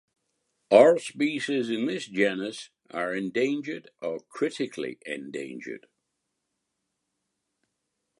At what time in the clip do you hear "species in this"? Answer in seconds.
0.97-2.07